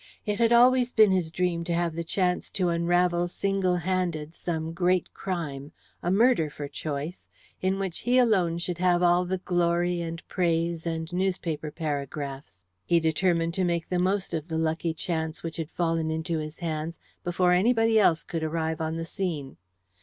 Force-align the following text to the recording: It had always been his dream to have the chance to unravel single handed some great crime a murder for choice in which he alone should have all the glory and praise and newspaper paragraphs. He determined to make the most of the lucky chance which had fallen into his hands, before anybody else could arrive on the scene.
It 0.25 0.39
had 0.39 0.51
always 0.51 0.91
been 0.91 1.11
his 1.11 1.29
dream 1.29 1.63
to 1.65 1.75
have 1.75 1.93
the 1.93 2.03
chance 2.03 2.49
to 2.57 2.69
unravel 2.69 3.27
single 3.27 3.75
handed 3.75 4.33
some 4.33 4.71
great 4.73 5.13
crime 5.13 5.73
a 6.01 6.09
murder 6.09 6.49
for 6.49 6.67
choice 6.67 7.27
in 7.61 7.77
which 7.77 7.99
he 7.99 8.17
alone 8.17 8.57
should 8.57 8.79
have 8.79 9.03
all 9.03 9.25
the 9.25 9.37
glory 9.37 10.01
and 10.01 10.27
praise 10.27 10.87
and 10.87 11.13
newspaper 11.13 11.69
paragraphs. 11.69 12.61
He 12.83 12.99
determined 12.99 13.53
to 13.53 13.63
make 13.63 13.89
the 13.89 13.99
most 13.99 14.33
of 14.33 14.47
the 14.47 14.57
lucky 14.57 14.95
chance 14.95 15.43
which 15.43 15.57
had 15.57 15.69
fallen 15.69 16.09
into 16.09 16.39
his 16.39 16.57
hands, 16.57 16.97
before 17.23 17.51
anybody 17.51 17.99
else 17.99 18.23
could 18.23 18.41
arrive 18.43 18.81
on 18.81 18.95
the 18.95 19.05
scene. 19.05 19.57